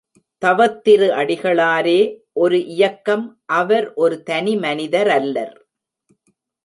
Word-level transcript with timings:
தவத்திரு 0.45 1.07
அடிகளாரே 1.15 1.99
ஒரு 2.33 2.65
இயக்கம் 2.65 3.41
அவர் 3.45 3.93
ஒரு 3.93 4.23
தனி 4.23 4.55
மனிதரல்லர். 4.55 5.55